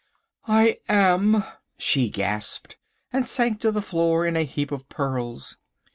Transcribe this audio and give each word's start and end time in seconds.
"I 0.47 0.79
am," 0.89 1.43
she 1.77 2.09
gasped, 2.09 2.75
and 3.13 3.27
sank 3.27 3.61
to 3.61 3.71
the 3.71 3.83
floor 3.83 4.25
in 4.25 4.35
a 4.35 4.41
heap 4.41 4.71
of 4.71 4.89
pearls. 4.89 5.57